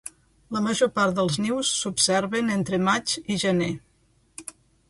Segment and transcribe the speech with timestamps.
[0.55, 3.71] La major part dels nius s'observen entre maig i gener.